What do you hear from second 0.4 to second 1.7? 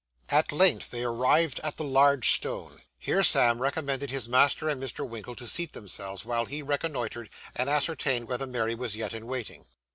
length they arrived